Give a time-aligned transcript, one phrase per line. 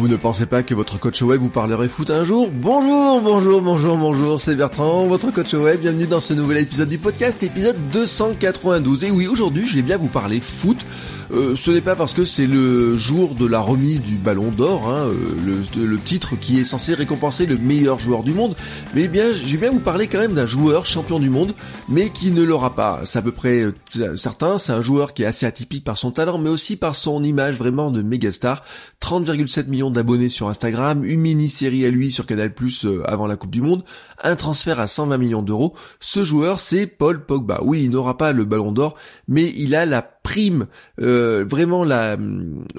[0.00, 2.50] Vous ne pensez pas que votre coach web vous parlerait foot un jour?
[2.50, 5.78] Bonjour, bonjour, bonjour, bonjour, c'est Bertrand, votre coach web.
[5.78, 9.04] Bienvenue dans ce nouvel épisode du podcast, épisode 292.
[9.04, 10.78] Et oui, aujourd'hui, je vais bien vous parler foot.
[11.32, 14.88] Euh, ce n'est pas parce que c'est le jour de la remise du Ballon d'Or,
[14.88, 18.56] hein, euh, le, titre qui est censé récompenser le meilleur joueur du monde,
[18.94, 21.54] mais bien, je vais bien vous parler quand même d'un joueur champion du monde,
[21.88, 23.02] mais qui ne l'aura pas.
[23.04, 26.10] C'est à peu près euh, certain, c'est un joueur qui est assez atypique par son
[26.10, 28.64] talent, mais aussi par son image vraiment de méga star.
[29.00, 33.50] 30,7 millions d'abonnés sur Instagram, une mini-série à lui sur Canal Plus avant la Coupe
[33.50, 33.84] du Monde,
[34.22, 35.74] un transfert à 120 millions d'euros.
[36.00, 37.60] Ce joueur, c'est Paul Pogba.
[37.62, 38.96] Oui, il n'aura pas le Ballon d'Or,
[39.28, 40.66] mais il a la prime,
[41.00, 42.16] euh, vraiment la,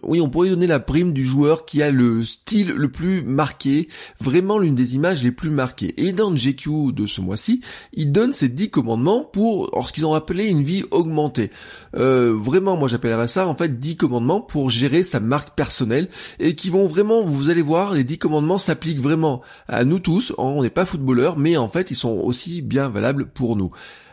[0.04, 3.90] oui, on pourrait donner la prime du joueur qui a le style le plus marqué,
[4.20, 5.94] vraiment l'une des images les plus marquées.
[5.98, 7.62] Et dans GQ de ce mois-ci,
[7.94, 11.50] il donne ses 10 commandements pour, ce qu'ils ont appelé une vie augmentée.
[11.96, 16.56] Euh, vraiment, moi j'appellerais ça en fait 10 commandements pour gérer sa marque personnelle et
[16.56, 20.34] qui vont vraiment, vous allez voir, les 10 commandements s'appliquent vraiment à nous tous.
[20.38, 23.72] On n'est pas footballeurs, mais en fait ils sont aussi bien valables pour nous.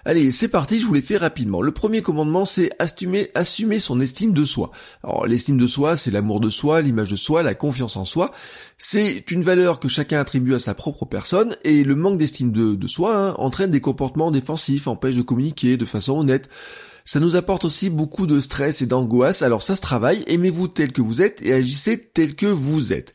[0.09, 1.61] Allez, c'est parti, je vous les fais rapidement.
[1.61, 4.71] Le premier commandement, c'est assumer, assumer son estime de soi.
[5.05, 8.31] Alors, l'estime de soi, c'est l'amour de soi, l'image de soi, la confiance en soi.
[8.79, 12.87] C'est une valeur que chacun attribue à sa propre personne, et le manque d'estime de,
[12.87, 16.49] soi hein, entraîne des comportements défensifs, empêche de communiquer de façon honnête.
[17.05, 20.91] Ça nous apporte aussi beaucoup de stress et d'angoisse, alors ça se travaille, aimez-vous tel
[20.91, 23.13] que vous êtes et agissez tel que vous êtes.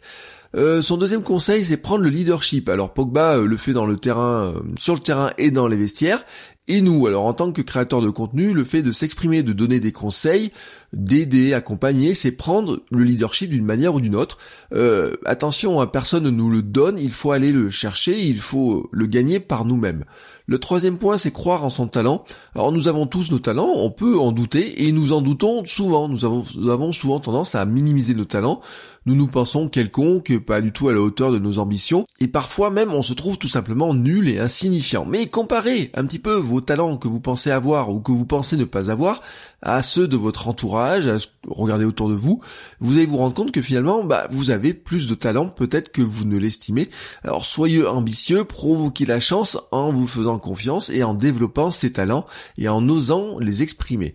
[0.55, 2.69] Euh, son deuxième conseil, c'est prendre le leadership.
[2.69, 5.77] Alors Pogba euh, le fait dans le terrain, euh, sur le terrain et dans les
[5.77, 6.23] vestiaires.
[6.69, 9.81] Et nous, alors en tant que créateur de contenu, le fait de s'exprimer, de donner
[9.81, 10.51] des conseils,
[10.93, 14.37] d'aider, accompagner, c'est prendre le leadership d'une manière ou d'une autre.
[14.73, 18.89] Euh, attention, hein, personne ne nous le donne, il faut aller le chercher, il faut
[18.93, 20.05] le gagner par nous-mêmes.
[20.53, 22.23] Le troisième point, c'est croire en son talent.
[22.53, 26.07] Alors nous avons tous nos talents, on peut en douter, et nous en doutons souvent.
[26.07, 28.61] Nous avons, souvent tendance à minimiser nos talents.
[29.07, 32.69] Nous nous pensons quelconques, pas du tout à la hauteur de nos ambitions, et parfois
[32.69, 35.05] même on se trouve tout simplement nul et insignifiant.
[35.05, 38.55] Mais comparez un petit peu vos talents que vous pensez avoir ou que vous pensez
[38.55, 39.21] ne pas avoir
[39.63, 42.41] à ceux de votre entourage, à regarder autour de vous,
[42.79, 46.01] vous allez vous rendre compte que finalement, bah, vous avez plus de talent peut-être que
[46.01, 46.89] vous ne l'estimez.
[47.23, 52.25] Alors soyez ambitieux, provoquez la chance en vous faisant confiance et en développant ces talents
[52.57, 54.13] et en osant les exprimer.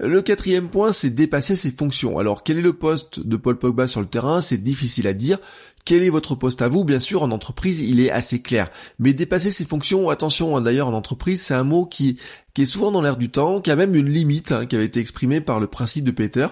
[0.00, 2.18] Le quatrième point, c'est dépasser ses fonctions.
[2.18, 4.40] Alors, quel est le poste de Paul Pogba sur le terrain?
[4.40, 5.38] C'est difficile à dire.
[5.84, 6.84] Quel est votre poste à vous?
[6.84, 8.70] Bien sûr, en entreprise, il est assez clair.
[9.00, 12.16] Mais dépasser ses fonctions, attention, hein, d'ailleurs, en entreprise, c'est un mot qui,
[12.58, 14.86] qui est souvent dans l'air du temps, qui a même une limite, hein, qui avait
[14.86, 16.48] été exprimée par le principe de Peter.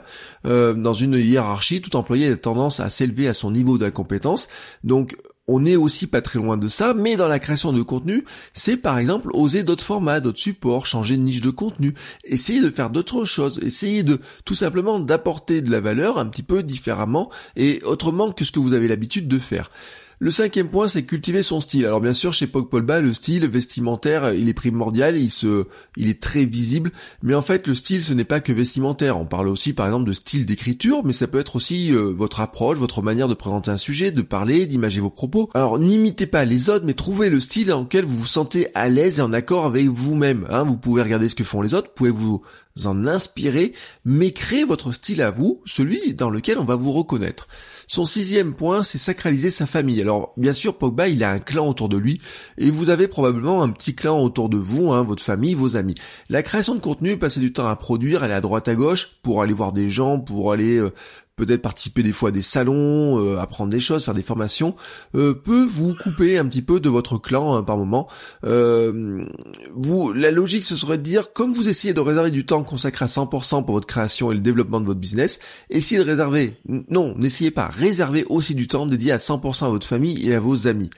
[0.47, 4.47] Euh, dans une hiérarchie, tout employé a tendance à s'élever à son niveau d'incompétence.
[4.85, 5.17] Donc,
[5.49, 8.25] on est aussi pas très loin de ça, mais dans la création de contenu,
[8.55, 11.93] c'est par exemple oser d'autres formats, d'autres supports, changer de niche de contenu,
[12.23, 16.45] essayer de faire d'autres choses, essayer de tout simplement d'apporter de la valeur un petit
[16.45, 19.73] peu différemment et autrement que ce que vous avez l'habitude de faire.
[20.19, 21.85] Le cinquième point, c'est cultiver son style.
[21.85, 25.67] Alors bien sûr, chez Pogba, le style vestimentaire, il est primordial, il se,
[25.99, 26.91] il est très visible.
[27.23, 29.19] Mais en fait, le style, ce n'est pas que vestimentaire.
[29.21, 32.41] On parle aussi, par exemple, de style d'écriture, mais ça peut être aussi euh, votre
[32.41, 35.51] approche, votre manière de présenter un sujet, de parler, d'imager vos propos.
[35.53, 38.89] Alors n'imitez pas les autres, mais trouvez le style dans lequel vous vous sentez à
[38.89, 40.47] l'aise et en accord avec vous-même.
[40.49, 40.63] Hein.
[40.63, 42.41] vous pouvez regarder ce que font les autres, vous pouvez vous
[42.87, 43.73] en inspirer,
[44.07, 47.49] mais créez votre style à vous, celui dans lequel on va vous reconnaître.
[47.89, 50.01] Son sixième point, c'est sacraliser sa famille.
[50.01, 52.21] Alors, bien sûr, Pogba, il a un clan autour de lui,
[52.59, 55.95] et vous avez probablement un petit clan autour de vous, hein, votre famille, vos amis.
[56.29, 59.41] La création de contenu, passer du temps à produire, aller à droite à gauche, pour
[59.41, 60.93] aller voir des gens, pour aller euh,
[61.37, 64.75] peut-être participer des fois à des salons, euh, apprendre des choses, faire des formations,
[65.15, 68.09] euh, peut vous couper un petit peu de votre clan hein, par moment.
[68.45, 69.27] Euh,
[69.75, 73.05] vous, la logique ce serait de dire, comme vous essayez de réserver du temps consacré
[73.05, 75.39] à 100% pour votre création et le développement de votre business,
[75.69, 79.87] essayez de réserver, non, n'essayez pas, réservez aussi du temps dédié à 100% à votre
[79.87, 80.91] famille et à vos amis.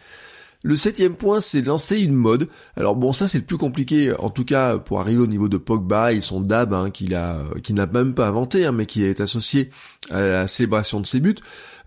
[0.64, 2.48] Le septième point, c'est lancer une mode.
[2.76, 5.56] Alors bon, ça c'est le plus compliqué, en tout cas pour arriver au niveau de
[5.56, 9.04] Pogba et son dab hein, qu'il a, qu'il n'a même pas inventé, hein, mais qui
[9.04, 9.70] est associé
[10.10, 11.36] à la célébration de ses buts.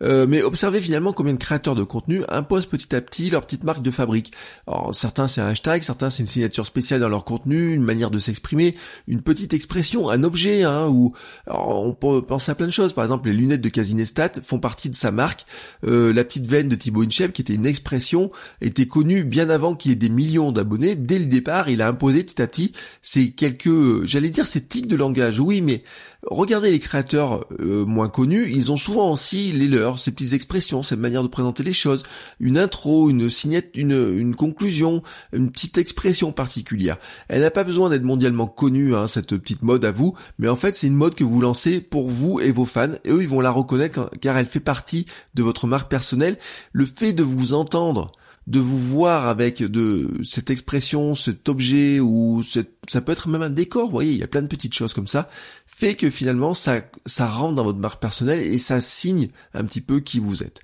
[0.02, 3.64] Euh, mais observez finalement combien de créateurs de contenu imposent petit à petit leur petite
[3.64, 4.34] marque de fabrique.
[4.68, 8.12] Alors certains c'est un hashtag, certains c'est une signature spéciale dans leur contenu, une manière
[8.12, 8.76] de s'exprimer,
[9.08, 11.14] une petite expression, un objet, hein, ou
[11.48, 12.94] on peut penser à plein de choses.
[12.94, 15.46] Par exemple, les lunettes de Casinestat font partie de sa marque.
[15.86, 18.32] Euh, la petite veine de Thibaut Inchep, qui était une expression,
[18.62, 20.96] était connue bien avant qu'il ait des millions d'abonnés.
[20.96, 22.72] Dès le départ, il a imposé petit à petit
[23.02, 25.40] ces quelques, j'allais dire, ces tics de langage.
[25.40, 25.84] Oui, mais
[26.24, 30.84] Regardez les créateurs euh, moins connus, ils ont souvent aussi les leurs, ces petites expressions,
[30.84, 32.04] cette manière de présenter les choses,
[32.40, 35.02] une intro, une signette, une, conclusion,
[35.34, 36.98] une petite expression particulière.
[37.28, 40.56] Elle n'a pas besoin d'être mondialement connue, hein, cette petite mode à vous, mais en
[40.56, 43.30] fait c'est une mode que vous lancez pour vous et vos fans, et eux ils
[43.30, 46.38] vont la reconnaître car elle fait partie de votre marque personnelle.
[46.72, 48.12] Le fait de vous entendre
[48.52, 53.50] de vous voir avec de cette expression, cet objet ou ça peut être même un
[53.50, 55.30] décor, vous voyez, il y a plein de petites choses comme ça,
[55.66, 59.80] fait que finalement ça ça rentre dans votre marque personnelle et ça signe un petit
[59.80, 60.60] peu qui vous êtes.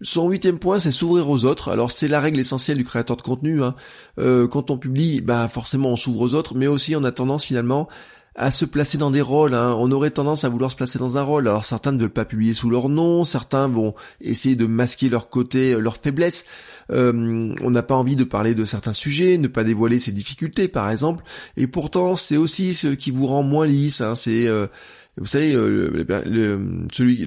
[0.00, 1.70] Son huitième point, c'est s'ouvrir aux autres.
[1.70, 3.64] Alors c'est la règle essentielle du créateur de contenu.
[3.64, 3.74] Hein.
[4.18, 7.44] Euh, quand on publie, bah forcément on s'ouvre aux autres, mais aussi on a tendance
[7.44, 7.88] finalement
[8.38, 9.52] à se placer dans des rôles.
[9.52, 9.74] Hein.
[9.78, 11.48] On aurait tendance à vouloir se placer dans un rôle.
[11.48, 15.28] Alors certains ne veulent pas publier sous leur nom, certains vont essayer de masquer leur
[15.28, 16.44] côté, leur faiblesse.
[16.90, 20.68] Euh, on n'a pas envie de parler de certains sujets, ne pas dévoiler ses difficultés
[20.68, 21.24] par exemple.
[21.56, 24.00] Et pourtant c'est aussi ce qui vous rend moins lisse.
[24.00, 24.14] Hein.
[24.14, 24.68] C'est euh,
[25.18, 25.90] vous savez, euh,
[26.26, 27.26] le, celui, je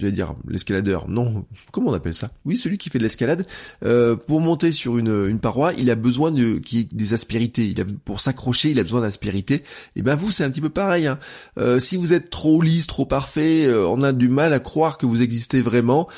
[0.00, 2.30] vais dire l'escaladeur, non, comment on appelle ça?
[2.44, 3.46] Oui, celui qui fait de l'escalade,
[3.84, 7.68] euh, pour monter sur une, paroi, il a besoin de qui des aspérités.
[7.68, 9.64] Il a pour s'accrocher, il a besoin d'aspérités.
[9.96, 11.06] Et ben vous, c'est un petit peu pareil.
[11.06, 11.18] Hein.
[11.58, 15.06] Euh, si vous êtes trop lisse, trop parfait, on a du mal à croire que
[15.06, 16.08] vous existez vraiment.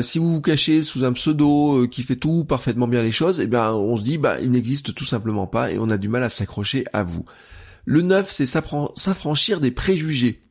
[0.00, 3.46] si vous vous cachez sous un pseudo qui fait tout parfaitement bien les choses, et
[3.46, 6.22] ben on se dit bah il n'existe tout simplement pas et on a du mal
[6.22, 7.24] à s'accrocher à vous.
[7.84, 10.42] Le neuf, c'est s'affranchir des préjugés.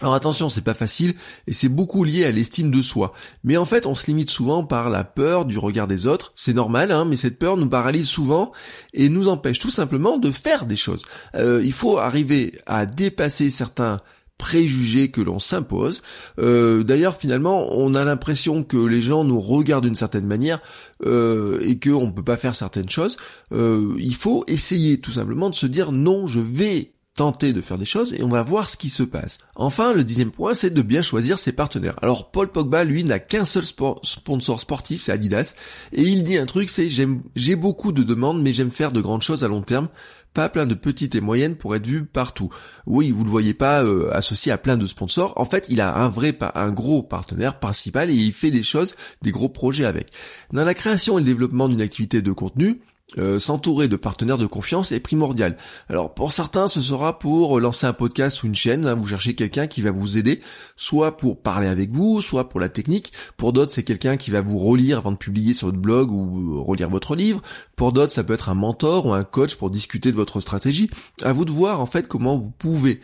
[0.00, 1.14] Alors attention, c'est pas facile
[1.46, 3.12] et c'est beaucoup lié à l'estime de soi.
[3.44, 6.32] Mais en fait, on se limite souvent par la peur du regard des autres.
[6.34, 8.50] C'est normal, hein, mais cette peur nous paralyse souvent
[8.92, 11.04] et nous empêche tout simplement de faire des choses.
[11.36, 13.98] Euh, il faut arriver à dépasser certains
[14.44, 16.02] préjugés que l'on s'impose.
[16.38, 20.60] Euh, d'ailleurs, finalement, on a l'impression que les gens nous regardent d'une certaine manière
[21.06, 23.16] euh, et qu'on ne peut pas faire certaines choses.
[23.52, 27.78] Euh, il faut essayer tout simplement de se dire non, je vais tenter de faire
[27.78, 29.38] des choses et on va voir ce qui se passe.
[29.54, 31.96] Enfin, le dixième point, c'est de bien choisir ses partenaires.
[32.02, 35.54] Alors, Paul Pogba, lui, n'a qu'un seul sponsor sportif, c'est Adidas,
[35.92, 39.22] et il dit un truc, c'est j'ai beaucoup de demandes, mais j'aime faire de grandes
[39.22, 39.88] choses à long terme
[40.34, 42.50] pas plein de petites et moyennes pour être vu partout.
[42.86, 45.32] Oui, vous le voyez pas euh, associé à plein de sponsors.
[45.36, 48.96] En fait, il a un vrai, un gros partenaire principal et il fait des choses,
[49.22, 50.10] des gros projets avec.
[50.52, 52.80] Dans la création et le développement d'une activité de contenu,
[53.18, 55.56] euh, s'entourer de partenaires de confiance est primordial.
[55.88, 58.86] Alors pour certains, ce sera pour lancer un podcast ou une chaîne.
[58.86, 60.40] Hein, vous cherchez quelqu'un qui va vous aider,
[60.76, 63.12] soit pour parler avec vous, soit pour la technique.
[63.36, 66.62] Pour d'autres, c'est quelqu'un qui va vous relire avant de publier sur votre blog ou
[66.62, 67.42] relire votre livre.
[67.76, 70.90] Pour d'autres, ça peut être un mentor ou un coach pour discuter de votre stratégie.
[71.22, 73.00] À vous de voir en fait comment vous pouvez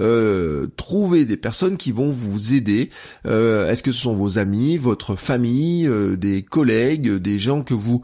[0.00, 2.90] euh, trouver des personnes qui vont vous aider.
[3.26, 8.02] Euh, est-ce que ce sont vos amis, votre famille, des collègues, des gens que vous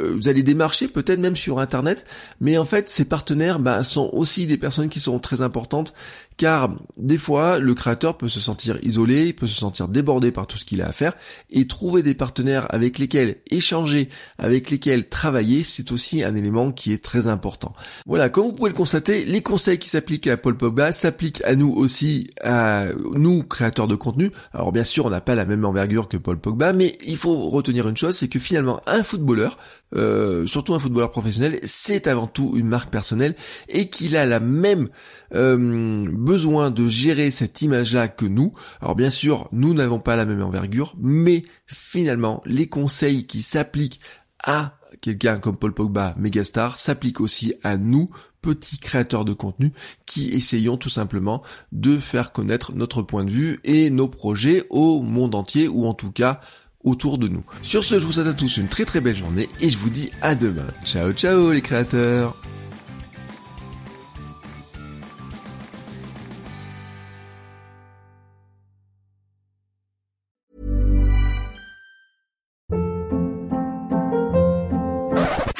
[0.00, 2.04] vous allez démarcher peut-être même sur internet,
[2.40, 5.94] mais en fait ces partenaires bah, sont aussi des personnes qui sont très importantes
[6.36, 10.46] car des fois le créateur peut se sentir isolé, il peut se sentir débordé par
[10.46, 11.14] tout ce qu'il a à faire
[11.50, 16.92] et trouver des partenaires avec lesquels échanger, avec lesquels travailler, c'est aussi un élément qui
[16.92, 17.74] est très important.
[18.06, 21.54] Voilà, comme vous pouvez le constater, les conseils qui s'appliquent à Paul Pogba s'appliquent à
[21.54, 24.30] nous aussi, à nous créateurs de contenu.
[24.52, 27.48] Alors bien sûr, on n'a pas la même envergure que Paul Pogba, mais il faut
[27.48, 29.58] retenir une chose, c'est que finalement un footballeur
[29.94, 33.36] euh, surtout un footballeur professionnel, c'est avant tout une marque personnelle
[33.68, 34.88] et qu'il a la même
[35.34, 38.52] euh, besoin de gérer cette image-là que nous.
[38.82, 44.00] Alors bien sûr, nous n'avons pas la même envergure, mais finalement, les conseils qui s'appliquent
[44.42, 48.10] à quelqu'un comme Paul Pogba, mégastar, s'appliquent aussi à nous,
[48.42, 49.72] petits créateurs de contenu,
[50.04, 51.42] qui essayons tout simplement
[51.72, 55.94] de faire connaître notre point de vue et nos projets au monde entier, ou en
[55.94, 56.40] tout cas
[56.82, 57.44] autour de nous.
[57.62, 59.90] Sur ce, je vous souhaite à tous une très très belle journée et je vous
[59.90, 60.66] dis à demain.
[60.84, 62.36] Ciao ciao les créateurs